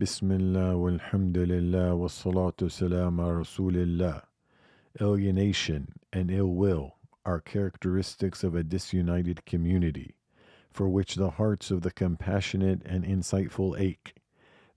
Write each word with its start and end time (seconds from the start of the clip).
Bismillah 0.00 0.76
walhamdulillah 0.76 1.92
wassalatu 1.92 2.70
salam 2.70 3.20
ala 3.20 3.44
rasulillah. 3.44 4.22
Alienation 4.98 5.92
and 6.10 6.30
ill 6.30 6.54
will 6.54 6.96
are 7.26 7.38
characteristics 7.38 8.42
of 8.42 8.54
a 8.54 8.62
disunited 8.64 9.44
community, 9.44 10.14
for 10.70 10.88
which 10.88 11.16
the 11.16 11.32
hearts 11.32 11.70
of 11.70 11.82
the 11.82 11.90
compassionate 11.90 12.80
and 12.86 13.04
insightful 13.04 13.78
ache. 13.78 14.14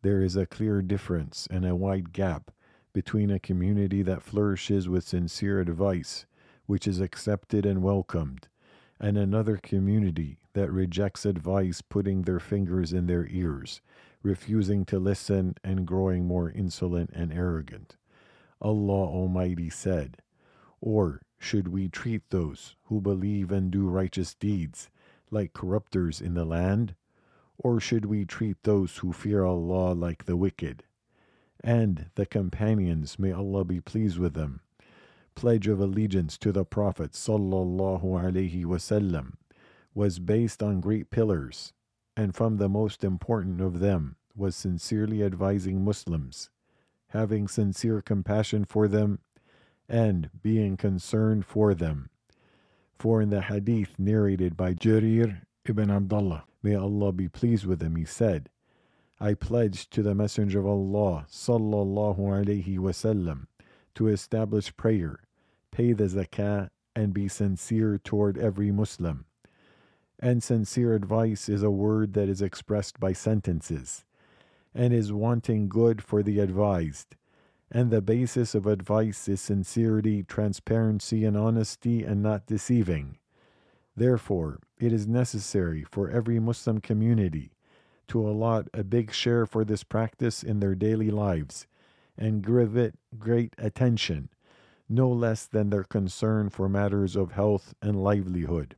There 0.01 0.21
is 0.21 0.35
a 0.35 0.45
clear 0.45 0.81
difference 0.81 1.47
and 1.49 1.65
a 1.65 1.73
wide 1.73 2.11
gap 2.11 2.51
between 2.91 3.31
a 3.31 3.39
community 3.39 4.01
that 4.01 4.23
flourishes 4.23 4.89
with 4.89 5.07
sincere 5.07 5.61
advice, 5.61 6.25
which 6.65 6.85
is 6.85 6.99
accepted 6.99 7.65
and 7.65 7.81
welcomed, 7.81 8.49
and 8.99 9.17
another 9.17 9.55
community 9.55 10.39
that 10.51 10.69
rejects 10.69 11.25
advice, 11.25 11.81
putting 11.81 12.23
their 12.23 12.41
fingers 12.41 12.91
in 12.91 13.07
their 13.07 13.25
ears, 13.27 13.79
refusing 14.23 14.85
to 14.85 14.97
listen, 14.97 15.55
and 15.63 15.85
growing 15.85 16.25
more 16.25 16.49
insolent 16.49 17.11
and 17.13 17.31
arrogant. 17.31 17.97
Allah 18.61 19.05
Almighty 19.07 19.69
said, 19.69 20.17
Or 20.79 21.21
should 21.37 21.67
we 21.67 21.89
treat 21.89 22.29
those 22.29 22.75
who 22.85 23.01
believe 23.01 23.51
and 23.51 23.69
do 23.69 23.89
righteous 23.89 24.33
deeds 24.33 24.89
like 25.29 25.51
corrupters 25.53 26.21
in 26.21 26.33
the 26.33 26.45
land? 26.45 26.95
Or 27.57 27.79
should 27.79 28.05
we 28.05 28.23
treat 28.25 28.63
those 28.63 28.97
who 28.97 29.11
fear 29.11 29.43
Allah 29.43 29.93
like 29.93 30.25
the 30.25 30.37
wicked? 30.37 30.83
And 31.61 32.09
the 32.15 32.25
companions, 32.25 33.19
may 33.19 33.31
Allah 33.31 33.65
be 33.65 33.81
pleased 33.81 34.17
with 34.17 34.33
them, 34.33 34.61
pledge 35.35 35.67
of 35.67 35.79
allegiance 35.79 36.37
to 36.39 36.51
the 36.51 36.65
Prophet 36.65 37.11
sallallahu 37.11 38.03
alaihi 38.03 38.65
wasallam 38.65 39.33
was 39.93 40.19
based 40.19 40.63
on 40.63 40.81
great 40.81 41.09
pillars, 41.09 41.73
and 42.15 42.35
from 42.35 42.57
the 42.57 42.69
most 42.69 43.03
important 43.03 43.61
of 43.61 43.79
them 43.79 44.15
was 44.35 44.55
sincerely 44.55 45.23
advising 45.23 45.83
Muslims, 45.83 46.49
having 47.09 47.47
sincere 47.47 48.01
compassion 48.01 48.65
for 48.65 48.87
them, 48.87 49.19
and 49.87 50.29
being 50.41 50.77
concerned 50.77 51.45
for 51.45 51.73
them. 51.73 52.09
For 52.97 53.21
in 53.21 53.29
the 53.29 53.41
hadith 53.41 53.99
narrated 53.99 54.55
by 54.55 54.73
Jarir 54.73 55.41
ibn 55.65 55.91
Abdullah, 55.91 56.45
may 56.61 56.75
Allah 56.75 57.11
be 57.11 57.29
pleased 57.29 57.65
with 57.65 57.81
him, 57.81 57.95
he 57.95 58.05
said, 58.05 58.49
I 59.19 59.33
pledged 59.35 59.91
to 59.91 60.03
the 60.03 60.15
Messenger 60.15 60.59
of 60.59 60.65
Allah 60.65 61.25
sallallahu 61.29 62.17
alaihi 62.19 62.77
wasallam 62.77 63.47
to 63.95 64.07
establish 64.07 64.75
prayer, 64.75 65.19
pay 65.71 65.93
the 65.93 66.05
zakah, 66.05 66.69
and 66.95 67.13
be 67.13 67.27
sincere 67.27 67.97
toward 67.97 68.37
every 68.37 68.71
Muslim. 68.71 69.25
And 70.23 70.41
sincere 70.41 70.93
advice 70.95 71.49
is 71.49 71.63
a 71.63 71.69
word 71.69 72.13
that 72.13 72.29
is 72.29 72.41
expressed 72.41 72.97
by 72.97 73.11
sentences, 73.11 74.05
and 74.73 74.93
is 74.93 75.11
wanting 75.11 75.67
good 75.67 76.01
for 76.01 76.23
the 76.23 76.39
advised. 76.39 77.17
And 77.69 77.91
the 77.91 78.01
basis 78.01 78.55
of 78.55 78.65
advice 78.65 79.27
is 79.27 79.41
sincerity, 79.41 80.23
transparency, 80.23 81.25
and 81.25 81.35
honesty, 81.35 82.05
and 82.05 82.23
not 82.23 82.45
deceiving. 82.45 83.17
Therefore, 83.97 84.61
it 84.79 84.93
is 84.93 85.09
necessary 85.09 85.83
for 85.83 86.09
every 86.09 86.39
Muslim 86.39 86.79
community 86.79 87.51
to 88.07 88.25
allot 88.25 88.69
a 88.73 88.85
big 88.85 89.11
share 89.11 89.45
for 89.45 89.65
this 89.65 89.83
practice 89.83 90.41
in 90.41 90.61
their 90.61 90.73
daily 90.73 91.11
lives 91.11 91.67
and 92.17 92.47
give 92.47 92.77
it 92.77 92.95
great 93.19 93.55
attention, 93.57 94.29
no 94.87 95.09
less 95.09 95.45
than 95.45 95.69
their 95.69 95.83
concern 95.83 96.49
for 96.49 96.69
matters 96.69 97.17
of 97.17 97.33
health 97.33 97.73
and 97.81 98.01
livelihood. 98.01 98.77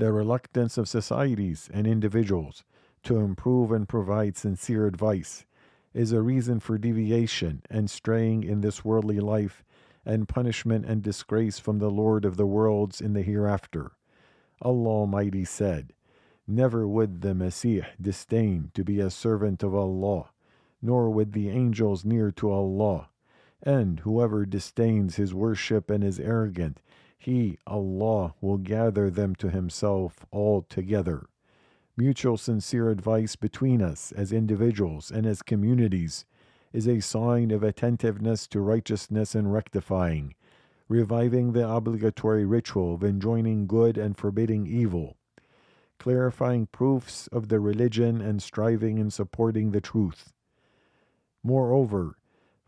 The 0.00 0.12
reluctance 0.12 0.78
of 0.78 0.88
societies 0.88 1.68
and 1.74 1.86
individuals 1.86 2.64
to 3.02 3.18
improve 3.18 3.70
and 3.70 3.86
provide 3.86 4.34
sincere 4.34 4.86
advice 4.86 5.44
is 5.92 6.10
a 6.10 6.22
reason 6.22 6.58
for 6.58 6.78
deviation 6.78 7.60
and 7.68 7.90
straying 7.90 8.42
in 8.42 8.62
this 8.62 8.82
worldly 8.82 9.20
life 9.20 9.62
and 10.06 10.26
punishment 10.26 10.86
and 10.86 11.02
disgrace 11.02 11.58
from 11.58 11.80
the 11.80 11.90
Lord 11.90 12.24
of 12.24 12.38
the 12.38 12.46
worlds 12.46 13.02
in 13.02 13.12
the 13.12 13.20
hereafter. 13.20 13.92
Allah 14.62 14.88
Almighty 14.88 15.44
said, 15.44 15.92
Never 16.46 16.88
would 16.88 17.20
the 17.20 17.34
Messiah 17.34 17.88
disdain 18.00 18.70
to 18.72 18.82
be 18.82 19.00
a 19.00 19.10
servant 19.10 19.62
of 19.62 19.74
Allah, 19.74 20.30
nor 20.80 21.10
would 21.10 21.34
the 21.34 21.50
angels 21.50 22.06
near 22.06 22.30
to 22.30 22.50
Allah. 22.50 23.10
And 23.62 24.00
whoever 24.00 24.46
disdains 24.46 25.16
his 25.16 25.34
worship 25.34 25.90
and 25.90 26.02
is 26.02 26.18
arrogant, 26.18 26.80
he, 27.20 27.58
Allah, 27.66 28.32
will 28.40 28.56
gather 28.56 29.10
them 29.10 29.34
to 29.36 29.50
himself 29.50 30.24
all 30.30 30.62
together. 30.62 31.26
Mutual 31.94 32.38
sincere 32.38 32.88
advice 32.88 33.36
between 33.36 33.82
us 33.82 34.10
as 34.12 34.32
individuals 34.32 35.10
and 35.10 35.26
as 35.26 35.42
communities 35.42 36.24
is 36.72 36.88
a 36.88 37.00
sign 37.00 37.50
of 37.50 37.62
attentiveness 37.62 38.46
to 38.46 38.60
righteousness 38.60 39.34
and 39.34 39.52
rectifying, 39.52 40.34
reviving 40.88 41.52
the 41.52 41.68
obligatory 41.68 42.46
ritual 42.46 42.94
of 42.94 43.04
enjoining 43.04 43.66
good 43.66 43.98
and 43.98 44.16
forbidding 44.16 44.66
evil, 44.66 45.18
clarifying 45.98 46.66
proofs 46.68 47.26
of 47.26 47.48
the 47.48 47.60
religion 47.60 48.22
and 48.22 48.42
striving 48.42 48.96
in 48.96 49.10
supporting 49.10 49.72
the 49.72 49.80
truth. 49.82 50.32
Moreover, 51.42 52.16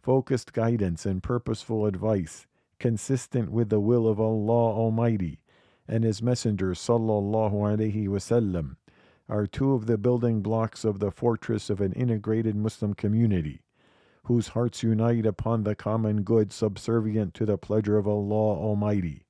focused 0.02 0.52
guidance 0.52 1.06
and 1.06 1.22
purposeful 1.22 1.86
advice, 1.86 2.46
consistent 2.82 3.52
with 3.52 3.68
the 3.68 3.78
will 3.78 4.08
of 4.08 4.20
Allah 4.20 4.74
Almighty 4.74 5.38
and 5.86 6.02
His 6.02 6.20
Messenger 6.20 6.72
sallallahu 6.72 7.52
alaihi 7.52 8.08
wasallam, 8.08 8.74
are 9.28 9.46
two 9.46 9.72
of 9.72 9.86
the 9.86 9.96
building 9.96 10.42
blocks 10.42 10.84
of 10.84 10.98
the 10.98 11.12
fortress 11.12 11.70
of 11.70 11.80
an 11.80 11.92
integrated 11.92 12.56
Muslim 12.56 12.92
community, 12.92 13.62
whose 14.24 14.48
hearts 14.48 14.82
unite 14.82 15.24
upon 15.24 15.62
the 15.62 15.76
common 15.76 16.22
good 16.22 16.52
subservient 16.52 17.34
to 17.34 17.46
the 17.46 17.56
pleasure 17.56 17.96
of 17.96 18.08
Allah 18.08 18.58
Almighty 18.58 19.22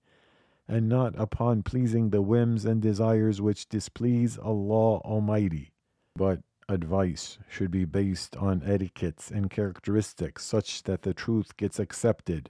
and 0.66 0.88
not 0.88 1.12
upon 1.18 1.62
pleasing 1.62 2.08
the 2.08 2.22
whims 2.22 2.64
and 2.64 2.80
desires 2.80 3.42
which 3.42 3.68
displease 3.68 4.38
Allah 4.38 4.98
Almighty. 5.00 5.72
But 6.16 6.40
advice 6.70 7.38
should 7.50 7.70
be 7.70 7.84
based 7.84 8.34
on 8.36 8.62
etiquettes 8.64 9.30
and 9.30 9.50
characteristics 9.50 10.42
such 10.42 10.84
that 10.84 11.02
the 11.02 11.12
truth 11.12 11.56
gets 11.58 11.78
accepted, 11.78 12.48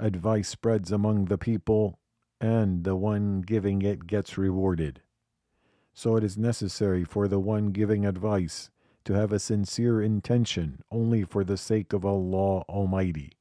advice 0.00 0.48
spreads 0.48 0.90
among 0.90 1.26
the 1.26 1.38
people, 1.38 1.98
and 2.40 2.84
the 2.84 2.96
one 2.96 3.42
giving 3.42 3.82
it 3.82 4.06
gets 4.06 4.38
rewarded. 4.38 5.02
So 5.92 6.16
it 6.16 6.24
is 6.24 6.38
necessary 6.38 7.04
for 7.04 7.28
the 7.28 7.38
one 7.38 7.66
giving 7.68 8.06
advice 8.06 8.70
to 9.04 9.12
have 9.12 9.32
a 9.32 9.38
sincere 9.38 10.00
intention 10.00 10.82
only 10.90 11.24
for 11.24 11.44
the 11.44 11.56
sake 11.56 11.92
of 11.92 12.04
Allah 12.04 12.62
Almighty. 12.62 13.32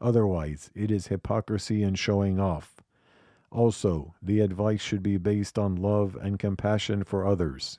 Otherwise, 0.00 0.70
it 0.74 0.90
is 0.90 1.08
hypocrisy 1.08 1.82
and 1.82 1.98
showing 1.98 2.40
off. 2.40 2.80
Also, 3.50 4.14
the 4.22 4.40
advice 4.40 4.80
should 4.80 5.02
be 5.02 5.18
based 5.18 5.58
on 5.58 5.76
love 5.76 6.16
and 6.20 6.38
compassion 6.38 7.04
for 7.04 7.26
others, 7.26 7.78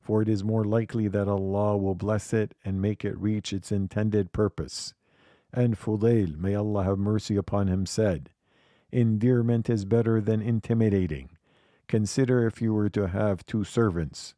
for 0.00 0.22
it 0.22 0.28
is 0.28 0.44
more 0.44 0.64
likely 0.64 1.08
that 1.08 1.28
Allah 1.28 1.76
will 1.76 1.96
bless 1.96 2.32
it 2.32 2.54
and 2.64 2.80
make 2.80 3.04
it 3.04 3.18
reach 3.18 3.52
its 3.52 3.72
intended 3.72 4.32
purpose. 4.32 4.94
And 5.52 5.78
Fudail, 5.78 6.36
may 6.36 6.54
Allah 6.54 6.84
have 6.84 6.98
mercy 6.98 7.36
upon 7.36 7.68
him, 7.68 7.86
said, 7.86 8.30
Endearment 8.92 9.68
is 9.68 9.84
better 9.84 10.20
than 10.20 10.40
intimidating. 10.42 11.30
Consider 11.88 12.46
if 12.46 12.60
you 12.60 12.74
were 12.74 12.90
to 12.90 13.08
have 13.08 13.46
two 13.46 13.64
servants, 13.64 14.34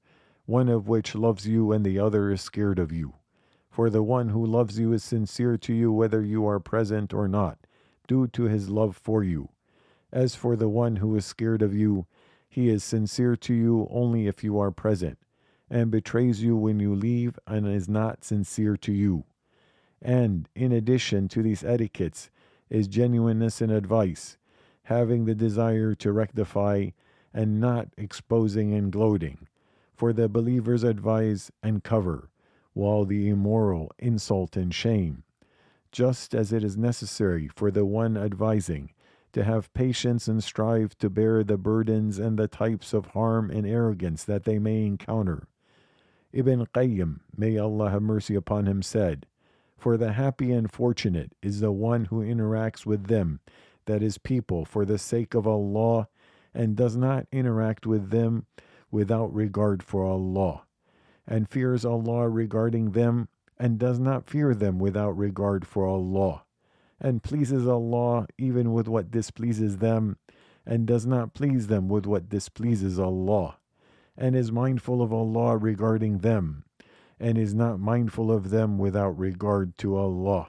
one 0.47 0.69
of 0.69 0.88
which 0.88 1.15
loves 1.15 1.47
you 1.47 1.72
and 1.72 1.84
the 1.84 1.98
other 1.98 2.31
is 2.31 2.41
scared 2.41 2.78
of 2.78 2.93
you. 2.93 3.15
For 3.71 3.91
the 3.91 4.03
one 4.03 4.31
who 4.31 4.44
loves 4.44 4.78
you 4.78 4.93
is 4.93 5.04
sincere 5.04 5.56
to 5.59 5.72
you 5.72 5.93
whether 5.93 6.22
you 6.22 6.47
are 6.47 6.60
present 6.60 7.15
or 7.15 7.28
not, 7.28 7.59
due 8.09 8.27
to 8.28 8.44
his 8.44 8.69
love 8.69 8.97
for 8.97 9.22
you. 9.22 9.50
As 10.12 10.34
for 10.34 10.56
the 10.56 10.69
one 10.69 10.97
who 10.97 11.15
is 11.15 11.25
scared 11.25 11.62
of 11.62 11.75
you, 11.75 12.06
he 12.48 12.69
is 12.69 12.82
sincere 12.82 13.37
to 13.37 13.54
you 13.54 13.87
only 13.91 14.27
if 14.27 14.42
you 14.42 14.59
are 14.59 14.72
present, 14.72 15.19
and 15.69 15.91
betrays 15.91 16.42
you 16.42 16.56
when 16.56 16.81
you 16.81 16.94
leave 16.94 17.38
and 17.47 17.66
is 17.69 17.88
not 17.88 18.25
sincere 18.25 18.77
to 18.78 18.92
you. 18.92 19.24
And 20.02 20.48
in 20.54 20.72
addition 20.72 21.28
to 21.28 21.42
these 21.42 21.64
etiquettes 21.64 22.30
is 22.68 22.88
genuineness 22.88 23.60
in 23.60 23.70
advice, 23.70 24.38
having 24.84 25.24
the 25.24 25.34
desire 25.34 25.94
to 25.97 26.12
rectify 26.12 26.91
and 27.34 27.60
not 27.60 27.88
exposing 27.97 28.72
and 28.72 28.91
gloating. 28.91 29.47
For 29.94 30.12
the 30.12 30.28
believers 30.28 30.82
advise 30.82 31.50
and 31.62 31.84
cover, 31.84 32.30
while 32.72 33.04
the 33.04 33.28
immoral 33.28 33.91
insult 33.98 34.56
and 34.56 34.74
shame. 34.74 35.24
Just 35.92 36.34
as 36.34 36.52
it 36.52 36.64
is 36.64 36.76
necessary 36.76 37.48
for 37.48 37.70
the 37.70 37.84
one 37.84 38.16
advising 38.16 38.92
to 39.32 39.44
have 39.44 39.72
patience 39.74 40.26
and 40.26 40.42
strive 40.42 40.97
to 40.98 41.10
bear 41.10 41.44
the 41.44 41.58
burdens 41.58 42.18
and 42.18 42.38
the 42.38 42.48
types 42.48 42.92
of 42.92 43.06
harm 43.06 43.50
and 43.50 43.66
arrogance 43.66 44.24
that 44.24 44.44
they 44.44 44.58
may 44.58 44.86
encounter. 44.86 45.47
Ibn 46.32 46.66
Qayyim, 46.66 47.20
may 47.36 47.58
Allah 47.58 47.91
have 47.91 48.02
mercy 48.02 48.34
upon 48.34 48.66
him, 48.66 48.82
said, 48.82 49.26
For 49.80 49.97
the 49.97 50.12
happy 50.12 50.53
and 50.53 50.71
fortunate 50.71 51.32
is 51.42 51.60
the 51.60 51.72
one 51.72 52.04
who 52.04 52.22
interacts 52.22 52.84
with 52.84 53.06
them, 53.06 53.41
that 53.86 54.03
is, 54.03 54.18
people, 54.18 54.66
for 54.66 54.84
the 54.84 54.98
sake 54.98 55.34
of 55.34 55.47
Allah, 55.47 56.06
and 56.53 56.77
does 56.77 56.97
not 56.97 57.27
interact 57.32 57.86
with 57.86 58.10
them 58.10 58.44
without 58.91 59.34
regard 59.34 59.82
for 59.82 60.04
Allah. 60.04 60.65
and 61.27 61.48
fears 61.48 61.84
Allah 61.84 62.28
regarding 62.28 62.91
them, 62.91 63.28
and 63.56 63.78
does 63.78 63.98
not 63.98 64.28
fear 64.28 64.54
them 64.54 64.78
without 64.78 65.16
regard 65.16 65.66
for 65.66 65.86
Allah, 65.86 66.44
and 67.00 67.22
pleases 67.22 67.66
Allah 67.68 68.26
even 68.36 68.72
with 68.72 68.88
what 68.88 69.10
displeases 69.10 69.78
them, 69.78 70.16
and 70.66 70.86
does 70.86 71.06
not 71.06 71.33
please 71.33 71.68
them 71.68 71.88
with 71.88 72.04
what 72.04 72.28
displeases 72.28 72.98
Allah, 72.98 73.59
and 74.16 74.34
is 74.34 74.50
mindful 74.53 75.00
of 75.00 75.12
Allah 75.12 75.56
regarding 75.56 76.18
them, 76.18 76.65
and 77.21 77.37
is 77.37 77.55
not 77.55 77.78
mindful 77.78 78.33
of 78.33 78.49
them 78.49 78.78
without 78.78 79.17
regard 79.19 79.77
to 79.78 79.95
Allah. 79.95 80.49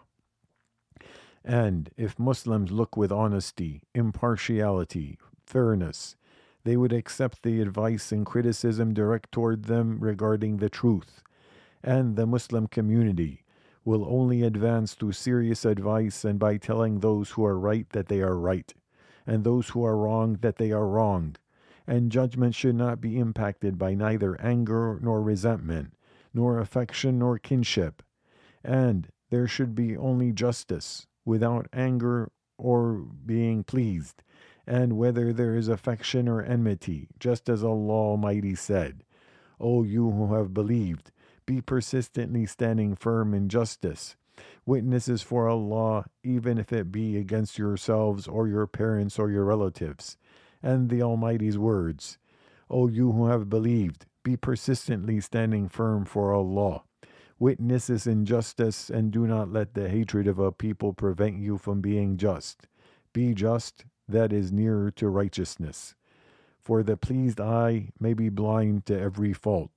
And 1.43 1.89
if 1.97 2.17
Muslims 2.17 2.71
look 2.71 2.95
with 2.95 3.11
honesty, 3.11 3.81
impartiality, 3.93 5.17
fairness, 5.45 6.15
they 6.63 6.77
would 6.77 6.93
accept 6.93 7.43
the 7.43 7.59
advice 7.59 8.11
and 8.11 8.25
criticism 8.25 8.93
direct 8.93 9.31
toward 9.31 9.65
them 9.65 9.99
regarding 9.99 10.57
the 10.57 10.69
truth, 10.69 11.23
and 11.83 12.15
the 12.15 12.27
Muslim 12.27 12.67
community 12.67 13.43
will 13.83 14.05
only 14.07 14.43
advance 14.43 14.93
through 14.93 15.11
serious 15.11 15.65
advice 15.65 16.23
and 16.23 16.37
by 16.37 16.55
telling 16.55 16.99
those 16.99 17.31
who 17.31 17.43
are 17.43 17.57
right 17.57 17.89
that 17.89 18.07
they 18.07 18.21
are 18.21 18.37
right, 18.37 18.73
and 19.25 19.43
those 19.43 19.69
who 19.69 19.83
are 19.83 19.97
wrong 19.97 20.37
that 20.41 20.57
they 20.57 20.71
are 20.71 20.87
wrong. 20.87 21.35
And 21.87 22.11
judgment 22.11 22.53
should 22.53 22.75
not 22.75 23.01
be 23.01 23.17
impacted 23.17 23.79
by 23.79 23.95
neither 23.95 24.39
anger 24.39 24.99
nor 25.01 25.21
resentment, 25.21 25.93
nor 26.33 26.59
affection 26.59 27.19
nor 27.19 27.37
kinship. 27.37 28.01
And 28.63 29.09
there 29.29 29.47
should 29.47 29.75
be 29.75 29.97
only 29.97 30.31
justice, 30.31 31.07
without 31.25 31.67
anger 31.73 32.31
or 32.57 33.05
being 33.25 33.63
pleased, 33.63 34.23
and 34.67 34.97
whether 34.97 35.33
there 35.33 35.55
is 35.55 35.67
affection 35.67 36.27
or 36.27 36.41
enmity, 36.41 37.07
just 37.19 37.49
as 37.49 37.63
Allah 37.63 37.93
Almighty 37.93 38.55
said, 38.55 39.03
O 39.59 39.83
you 39.83 40.11
who 40.11 40.35
have 40.35 40.53
believed, 40.53 41.11
be 41.45 41.61
persistently 41.61 42.45
standing 42.45 42.95
firm 42.95 43.33
in 43.33 43.49
justice, 43.49 44.15
witnesses 44.65 45.21
for 45.21 45.47
Allah, 45.47 46.05
even 46.23 46.57
if 46.57 46.71
it 46.71 46.91
be 46.91 47.17
against 47.17 47.57
yourselves 47.57 48.27
or 48.27 48.47
your 48.47 48.67
parents 48.67 49.17
or 49.17 49.31
your 49.31 49.45
relatives. 49.45 50.17
And 50.63 50.89
the 50.89 51.01
Almighty's 51.01 51.57
words, 51.57 52.19
O 52.69 52.87
you 52.87 53.11
who 53.11 53.27
have 53.27 53.49
believed, 53.49 54.05
be 54.23 54.37
persistently 54.37 55.19
standing 55.19 55.67
firm 55.67 56.05
for 56.05 56.33
Allah. 56.33 56.83
Witnesses 57.39 58.05
in 58.05 58.25
justice, 58.25 58.89
and 58.89 59.11
do 59.11 59.25
not 59.25 59.51
let 59.51 59.73
the 59.73 59.89
hatred 59.89 60.27
of 60.27 60.37
a 60.37 60.51
people 60.51 60.93
prevent 60.93 61.39
you 61.39 61.57
from 61.57 61.81
being 61.81 62.17
just. 62.17 62.67
Be 63.13 63.33
just, 63.33 63.85
that 64.07 64.31
is 64.31 64.51
nearer 64.51 64.91
to 64.91 65.09
righteousness. 65.09 65.95
For 66.59 66.83
the 66.83 66.97
pleased 66.97 67.41
eye 67.41 67.89
may 67.99 68.13
be 68.13 68.29
blind 68.29 68.85
to 68.85 68.99
every 68.99 69.33
fault, 69.33 69.71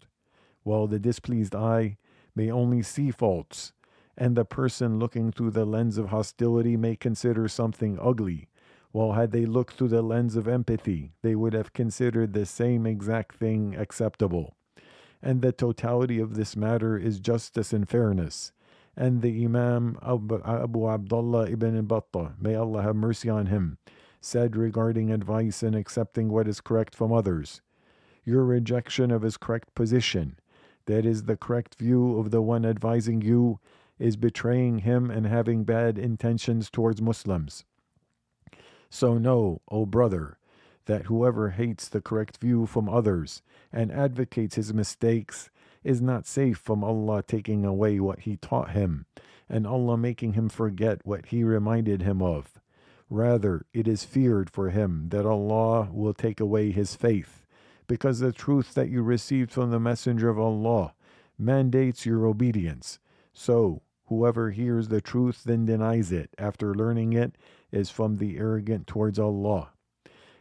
while 0.63 0.87
the 0.87 0.99
displeased 0.99 1.55
eye 1.55 1.97
may 2.37 2.51
only 2.51 2.83
see 2.83 3.11
faults, 3.11 3.73
and 4.17 4.37
the 4.37 4.45
person 4.45 4.99
looking 4.99 5.33
through 5.33 5.53
the 5.53 5.65
lens 5.65 5.97
of 5.97 6.11
hostility 6.11 6.77
may 6.77 6.97
consider 6.97 7.49
something 7.49 7.99
ugly, 8.01 8.49
while 8.95 9.15
had 9.15 9.33
they 9.33 9.45
looked 9.45 9.75
through 9.75 9.89
the 9.89 10.01
lens 10.01 10.37
of 10.37 10.47
empathy, 10.47 11.11
they 11.21 11.35
would 11.35 11.53
have 11.53 11.73
considered 11.73 12.33
the 12.33 12.47
same 12.47 12.87
exact 12.87 13.35
thing 13.35 13.75
acceptable. 13.75 14.55
And 15.21 15.43
the 15.43 15.51
totality 15.51 16.21
of 16.21 16.37
this 16.37 16.55
matter 16.55 16.97
is 16.97 17.19
justice 17.19 17.73
and 17.73 17.89
fairness. 17.89 18.53
And 18.97 19.21
the 19.21 19.45
Imam 19.45 19.99
Abu, 20.01 20.41
Abu 20.45 20.89
Abdullah 20.89 21.51
ibn 21.51 21.85
Battah, 21.89 22.41
may 22.41 22.55
Allah 22.55 22.83
have 22.83 22.95
mercy 22.95 23.29
on 23.29 23.47
him, 23.47 23.79
said 24.21 24.55
regarding 24.55 25.11
advice 25.11 25.65
and 25.65 25.75
accepting 25.75 26.29
what 26.29 26.47
is 26.47 26.61
correct 26.61 26.95
from 26.95 27.13
others. 27.13 27.63
Your 28.25 28.45
rejection 28.45 29.11
of 29.11 29.23
his 29.23 29.37
correct 29.37 29.75
position, 29.75 30.39
that 30.87 31.05
is 31.05 31.25
the 31.25 31.37
correct 31.37 31.75
view 31.75 32.17
of 32.21 32.31
the 32.31 32.43
one 32.43 32.65
advising 32.65 33.23
you, 33.23 33.59
is 33.99 34.15
betraying 34.15 34.79
him 34.79 35.11
and 35.11 35.27
having 35.27 35.65
bad 35.65 35.99
intentions 35.99 36.71
towards 36.71 37.03
Muslims. 37.03 37.65
So 38.95 39.19
know, 39.19 39.61
O 39.69 39.87
brother, 39.87 40.39
that 40.85 41.07
whoever 41.07 41.51
hates 41.51 41.89
the 41.89 42.01
correct 42.01 42.37
view 42.37 42.65
from 42.65 42.89
others 42.89 43.43
and 43.73 43.91
advocates 43.91 44.55
his 44.55 44.73
mistakes 44.73 45.51
is 45.83 46.01
not 46.01 46.29
safe 46.29 46.59
from 46.59 46.85
Allah 46.85 47.25
taking 47.27 47.65
away 47.65 47.99
what 47.99 48.21
he 48.21 48.37
taught 48.37 48.71
him 48.71 49.07
and 49.49 49.67
Allah 49.67 49.97
making 49.97 50.35
him 50.35 50.49
forget 50.49 51.05
what 51.05 51.27
he 51.27 51.43
reminded 51.43 52.03
him 52.03 52.23
of. 52.23 52.61
Rather, 53.11 53.67
it 53.73 53.89
is 53.89 54.05
feared 54.05 54.49
for 54.49 54.71
him 54.71 55.09
that 55.09 55.27
Allah 55.27 55.89
will 55.91 56.15
take 56.15 56.39
away 56.39 56.71
his 56.71 56.95
faith, 56.95 57.45
because 57.89 58.21
the 58.21 58.31
truth 58.31 58.75
that 58.75 58.91
you 58.91 59.03
received 59.03 59.51
from 59.51 59.73
the 59.73 59.81
Messenger 59.81 60.29
of 60.29 60.39
Allah 60.39 60.95
mandates 61.37 62.07
your 62.07 62.27
obedience. 62.27 63.01
So, 63.33 63.83
whoever 64.07 64.53
hears 64.53 64.87
the 64.87 65.01
truth 65.01 65.43
then 65.43 65.67
denies 65.67 66.13
it 66.13 66.31
after 66.39 66.77
learning 66.77 67.13
it 67.13 67.35
is 67.75 67.91
from 67.91 68.17
the 68.17 68.39
arrogant 68.39 68.87
towards 68.87 69.19
Allah. 69.19 69.71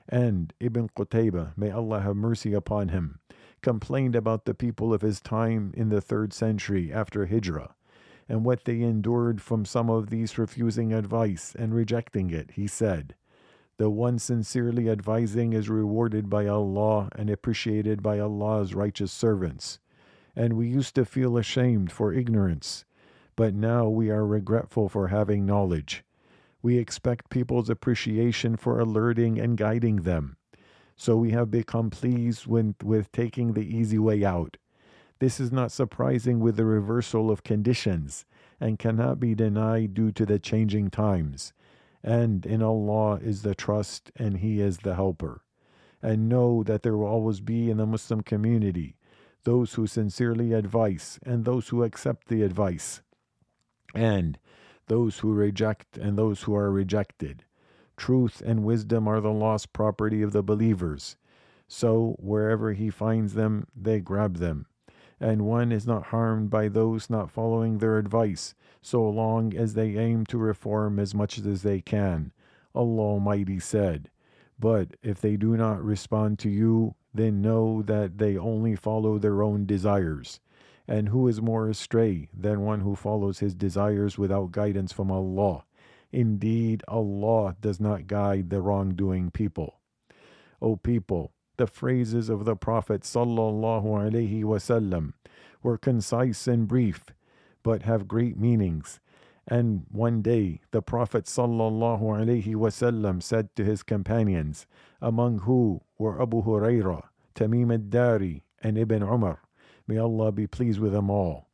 And 0.08 0.54
Ibn 0.60 0.90
Qutayba, 0.90 1.58
may 1.58 1.72
Allah 1.72 2.02
have 2.02 2.16
mercy 2.16 2.54
upon 2.54 2.90
him, 2.90 3.20
complained 3.62 4.16
about 4.16 4.46
the 4.46 4.54
people 4.54 4.94
of 4.94 5.02
his 5.02 5.20
time 5.20 5.74
in 5.76 5.90
the 5.90 6.02
third 6.02 6.34
century 6.34 6.92
after 6.94 7.26
Hijrah 7.26 7.76
and 8.30 8.46
what 8.46 8.66
they 8.66 8.82
endured 8.82 9.42
from 9.42 9.66
some 9.66 9.90
of 9.90 10.10
these 10.10 10.38
refusing 10.38 10.94
advice 10.94 11.56
and 11.58 11.74
rejecting 11.74 12.30
it, 12.30 12.52
he 12.52 12.68
said, 12.68 13.16
The 13.78 13.90
one 13.90 14.20
sincerely 14.20 14.90
advising 14.90 15.54
is 15.54 15.70
rewarded 15.70 16.30
by 16.30 16.48
Allah 16.48 17.10
and 17.16 17.30
appreciated 17.30 18.02
by 18.02 18.20
Allah's 18.20 18.74
righteous 18.74 19.12
servants. 19.12 19.80
And 20.36 20.54
we 20.54 20.68
used 20.68 20.96
to 20.96 21.06
feel 21.06 21.38
ashamed 21.38 21.92
for 21.92 22.14
ignorance, 22.14 22.86
but 23.36 23.54
now 23.54 23.88
we 23.88 24.10
are 24.10 24.26
regretful 24.26 24.90
for 24.90 25.10
having 25.10 25.46
knowledge. 25.46 26.04
We 26.64 26.80
expect 26.80 27.30
people's 27.30 27.70
appreciation 27.70 28.58
for 28.58 28.80
alerting 28.80 29.40
and 29.40 29.56
guiding 29.56 29.98
them. 29.98 30.38
So 30.96 31.18
we 31.18 31.32
have 31.32 31.52
become 31.52 31.92
pleased 31.92 32.48
with, 32.48 32.82
with 32.82 33.12
taking 33.12 33.54
the 33.54 33.62
easy 33.62 34.00
way 34.00 34.26
out 34.26 34.58
this 35.24 35.40
is 35.40 35.54
not 35.54 35.72
surprising 35.72 36.42
with 36.42 36.58
the 36.58 36.66
reversal 36.66 37.32
of 37.32 37.44
conditions 37.44 38.26
and 38.60 38.78
cannot 38.78 39.22
be 39.22 39.34
denied 39.34 39.94
due 39.94 40.12
to 40.12 40.26
the 40.26 40.38
changing 40.38 40.90
times. 40.90 41.54
And 42.04 42.46
in 42.46 42.62
Allah 42.62 43.20
is 43.22 43.42
the 43.42 43.56
trust, 43.56 44.12
and 44.18 44.40
He 44.40 44.60
is 44.60 44.80
the 44.80 44.96
helper. 44.96 45.46
And 46.02 46.28
know 46.28 46.62
that 46.64 46.84
there 46.84 46.98
will 46.98 47.08
always 47.08 47.40
be 47.40 47.70
in 47.70 47.78
the 47.78 47.86
Muslim 47.86 48.20
community 48.20 48.98
those 49.46 49.76
who 49.76 49.88
sincerely 49.88 50.52
advise 50.52 51.20
and 51.26 51.46
those 51.46 51.70
who 51.70 51.84
accept 51.84 52.28
the 52.28 52.44
advice, 52.44 53.02
and 53.96 54.38
those 54.94 55.20
who 55.20 55.34
reject 55.34 55.98
and 55.98 56.18
those 56.18 56.44
who 56.44 56.56
are 56.56 56.72
rejected. 56.72 57.46
Truth 57.98 58.44
and 58.46 58.64
wisdom 58.64 59.08
are 59.08 59.22
the 59.22 59.32
lost 59.32 59.74
property 59.74 60.22
of 60.22 60.34
the 60.34 60.44
believers. 60.44 61.18
So 61.68 62.16
wherever 62.20 62.74
he 62.74 62.90
finds 62.92 63.34
them, 63.34 63.66
they 63.76 64.00
grab 64.00 64.38
them 64.38 64.68
and 65.24 65.46
one 65.46 65.72
is 65.72 65.88
not 65.88 66.08
harmed 66.08 66.50
by 66.50 66.68
those 66.68 67.10
not 67.10 67.32
following 67.32 67.78
their 67.78 67.98
advice, 67.98 68.56
so 68.82 69.08
long 69.10 69.56
as 69.56 69.74
they 69.74 69.96
aim 69.96 70.26
to 70.26 70.38
reform 70.38 71.00
as 71.00 71.16
much 71.16 71.40
as 71.40 71.62
they 71.62 71.80
can. 71.80 72.34
Allah 72.76 73.02
Almighty 73.02 73.58
said, 73.58 74.10
But 74.60 74.98
if 75.02 75.22
they 75.22 75.38
do 75.38 75.56
not 75.56 75.82
respond 75.82 76.40
to 76.40 76.50
you, 76.50 76.96
then 77.14 77.42
know 77.42 77.82
that 77.84 78.18
they 78.18 78.38
only 78.38 78.76
follow 78.76 79.18
their 79.18 79.42
own 79.42 79.66
desires. 79.66 80.42
And 80.88 81.10
who 81.10 81.28
is 81.28 81.42
more 81.42 81.70
astray 81.70 82.30
than 82.34 82.62
one 82.62 82.82
who 82.82 82.96
follows 82.96 83.40
his 83.40 83.56
desires 83.56 84.18
without 84.18 84.52
guidance 84.52 84.92
from 84.92 85.12
Allah? 85.12 85.64
Indeed, 86.12 86.84
Allah 86.88 87.56
does 87.60 87.80
not 87.80 88.08
guide 88.08 88.50
the 88.50 88.62
wrongdoing 88.62 89.32
people. 89.32 89.80
O 90.62 90.76
people, 90.76 91.32
the 91.58 91.68
phrases 91.68 92.30
of 92.30 92.46
the 92.46 92.56
Prophet 92.56 93.04
wasallam 93.04 95.14
were 95.62 95.78
concise 95.78 96.48
and 96.48 96.68
brief, 96.68 97.06
but 97.64 97.84
have 97.84 98.08
great 98.08 98.38
meanings. 98.38 99.00
And 99.48 99.86
one 99.92 100.22
day 100.22 100.62
the 100.72 100.82
Prophet 100.82 101.26
wasallam 101.26 103.24
said 103.24 103.56
to 103.56 103.64
his 103.64 103.84
companions, 103.84 104.68
among 105.02 105.40
who 105.40 105.82
were 105.98 106.22
Abu 106.22 106.44
Hurairah, 106.44 107.04
Tamim 107.36 107.74
al-Dari, 107.74 108.44
and 108.62 108.78
Ibn 108.78 109.04
Umar, 109.04 109.42
may 109.88 109.98
Allah 109.98 110.32
be 110.32 110.48
pleased 110.48 110.80
with 110.80 110.94
them 110.94 111.10
all. 111.10 111.48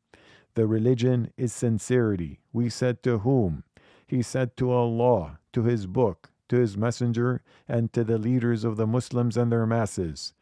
The 0.55 0.67
religion 0.67 1.31
is 1.37 1.53
sincerity. 1.53 2.39
We 2.51 2.69
said 2.69 3.03
to 3.03 3.19
whom? 3.19 3.63
He 4.05 4.21
said 4.21 4.57
to 4.57 4.71
Allah, 4.71 5.39
to 5.53 5.63
His 5.63 5.85
book, 5.85 6.31
to 6.49 6.57
his 6.57 6.75
messenger, 6.75 7.41
and 7.67 7.93
to 7.93 8.03
the 8.03 8.17
leaders 8.17 8.63
of 8.63 8.75
the 8.75 8.87
Muslims 8.87 9.37
and 9.37 9.51
their 9.51 9.65
masses. 9.65 10.33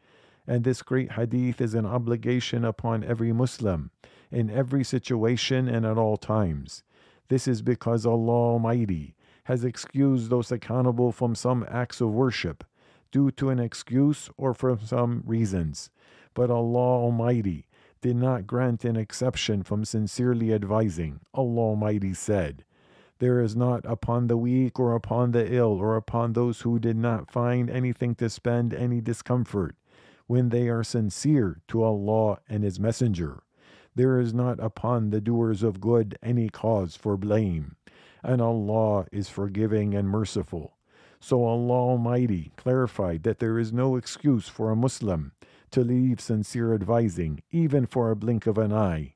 And 0.46 0.64
this 0.64 0.82
great 0.82 1.12
hadith 1.12 1.60
is 1.60 1.74
an 1.74 1.86
obligation 1.86 2.64
upon 2.64 3.04
every 3.04 3.32
Muslim, 3.32 3.90
in 4.30 4.50
every 4.50 4.82
situation 4.82 5.68
and 5.68 5.86
at 5.86 5.98
all 5.98 6.16
times. 6.16 6.82
This 7.28 7.46
is 7.46 7.62
because 7.62 8.06
Allah 8.06 8.52
Almighty 8.52 9.14
has 9.44 9.64
excused 9.64 10.30
those 10.30 10.50
accountable 10.50 11.12
from 11.12 11.34
some 11.34 11.64
acts 11.68 12.00
of 12.00 12.10
worship, 12.10 12.64
due 13.10 13.30
to 13.32 13.50
an 13.50 13.58
excuse 13.58 14.28
or 14.36 14.52
from 14.52 14.80
some 14.80 15.22
reasons. 15.26 15.90
But 16.34 16.50
Allah 16.50 17.02
Almighty 17.04 17.66
did 18.00 18.16
not 18.16 18.46
grant 18.46 18.84
an 18.84 18.96
exception 18.96 19.62
from 19.62 19.84
sincerely 19.84 20.52
advising. 20.52 21.20
Allah 21.34 21.60
Almighty 21.60 22.14
said, 22.14 22.64
There 23.18 23.40
is 23.40 23.56
not 23.56 23.84
upon 23.84 24.26
the 24.26 24.36
weak 24.36 24.78
or 24.78 24.94
upon 24.94 25.32
the 25.32 25.52
ill 25.52 25.72
or 25.72 25.96
upon 25.96 26.32
those 26.32 26.60
who 26.60 26.78
did 26.78 26.96
not 26.96 27.30
find 27.30 27.68
anything 27.68 28.14
to 28.16 28.30
spend 28.30 28.72
any 28.72 29.00
discomfort 29.00 29.76
when 30.26 30.50
they 30.50 30.68
are 30.68 30.84
sincere 30.84 31.60
to 31.68 31.82
Allah 31.82 32.38
and 32.48 32.62
His 32.62 32.78
Messenger. 32.78 33.42
There 33.94 34.20
is 34.20 34.32
not 34.32 34.60
upon 34.60 35.10
the 35.10 35.20
doers 35.20 35.62
of 35.62 35.80
good 35.80 36.16
any 36.22 36.48
cause 36.48 36.94
for 36.94 37.16
blame, 37.16 37.76
and 38.22 38.40
Allah 38.40 39.06
is 39.10 39.28
forgiving 39.28 39.94
and 39.94 40.08
merciful. 40.08 40.76
So 41.18 41.44
Allah 41.44 41.74
Almighty 41.74 42.52
clarified 42.56 43.24
that 43.24 43.40
there 43.40 43.58
is 43.58 43.72
no 43.72 43.96
excuse 43.96 44.48
for 44.48 44.70
a 44.70 44.76
Muslim 44.76 45.32
to 45.72 45.82
leave 45.82 46.20
sincere 46.20 46.74
advising, 46.74 47.42
even 47.50 47.86
for 47.86 48.10
a 48.10 48.16
blink 48.16 48.46
of 48.46 48.58
an 48.58 48.72
eye. 48.72 49.14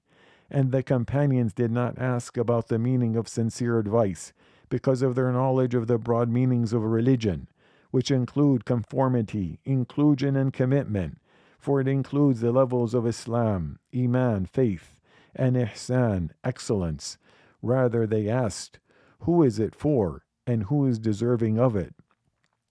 And 0.51 0.71
the 0.71 0.83
companions 0.83 1.53
did 1.53 1.71
not 1.71 1.99
ask 1.99 2.37
about 2.37 2.69
the 2.69 2.79
meaning 2.79 3.17
of 3.17 3.29
sincere 3.29 3.79
advice 3.79 4.33
because 4.69 5.03
of 5.03 5.15
their 5.15 5.33
knowledge 5.33 5.75
of 5.75 5.87
the 5.87 5.99
broad 5.99 6.29
meanings 6.29 6.73
of 6.73 6.83
religion, 6.83 7.49
which 7.91 8.11
include 8.11 8.65
conformity, 8.65 9.61
inclusion, 9.65 10.37
and 10.37 10.53
commitment, 10.53 11.19
for 11.59 11.81
it 11.81 11.89
includes 11.89 12.41
the 12.41 12.53
levels 12.53 12.95
of 12.95 13.07
Islam, 13.07 13.79
Iman, 13.95 14.47
faith, 14.47 14.95
and 15.35 15.57
Ihsan, 15.57 16.31
excellence. 16.43 17.19
Rather, 17.63 18.07
they 18.07 18.29
asked, 18.29 18.79
Who 19.21 19.43
is 19.43 19.59
it 19.59 19.75
for, 19.75 20.25
and 20.47 20.65
who 20.65 20.87
is 20.87 20.99
deserving 20.99 21.59
of 21.59 21.77
it? 21.77 21.95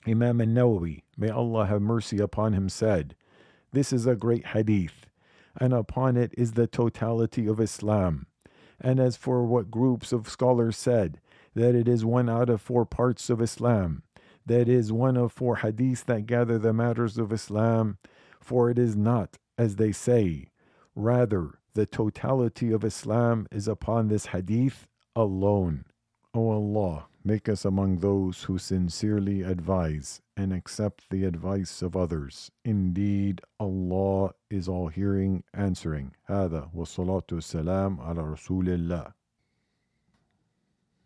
Imam 0.07 0.41
an-Nawawi, 0.41 1.03
may 1.15 1.29
Allah 1.29 1.67
have 1.67 1.81
mercy 1.81 2.17
upon 2.19 2.53
him, 2.53 2.67
said, 2.67 3.15
This 3.73 3.93
is 3.93 4.05
a 4.05 4.15
great 4.15 4.47
hadith, 4.47 5.07
and 5.59 5.73
upon 5.73 6.17
it 6.17 6.33
is 6.37 6.53
the 6.53 6.67
totality 6.67 7.47
of 7.47 7.59
Islam. 7.59 8.27
And 8.79 8.99
as 8.99 9.15
for 9.15 9.45
what 9.45 9.71
groups 9.71 10.11
of 10.11 10.29
scholars 10.29 10.75
said, 10.75 11.21
that 11.55 11.75
it 11.75 11.87
is 11.87 12.03
one 12.03 12.29
out 12.29 12.49
of 12.49 12.61
four 12.61 12.85
parts 12.85 13.29
of 13.29 13.41
Islam, 13.41 14.03
that 14.45 14.67
is 14.67 14.91
one 14.91 15.15
of 15.15 15.31
four 15.31 15.57
hadiths 15.57 16.03
that 16.05 16.25
gather 16.25 16.57
the 16.57 16.73
matters 16.73 17.17
of 17.17 17.31
Islam, 17.31 17.97
for 18.39 18.69
it 18.69 18.77
is 18.77 18.95
not, 18.95 19.37
as 19.57 19.75
they 19.75 19.91
say. 19.91 20.49
Rather, 20.95 21.59
the 21.73 21.85
totality 21.85 22.71
of 22.71 22.83
Islam 22.83 23.47
is 23.51 23.67
upon 23.67 24.07
this 24.07 24.27
hadith 24.27 24.87
alone. 25.15 25.85
O 26.33 26.49
Allah, 26.49 27.07
make 27.24 27.48
us 27.48 27.64
among 27.64 27.98
those 27.98 28.44
who 28.44 28.58
sincerely 28.58 29.42
advise 29.42 30.20
and 30.36 30.52
accept 30.52 31.10
the 31.10 31.24
advice 31.24 31.82
of 31.82 31.96
others. 31.96 32.50
Indeed, 32.64 33.40
Allah 33.58 34.32
is 34.50 34.68
all 34.68 34.88
hearing, 34.88 35.42
answering. 35.52 36.12
هذا 36.28 36.70
والصلاة 36.74 37.28
والسلام 37.32 38.00
على 38.00 38.22
رسول 38.22 38.68
الله 38.68 39.12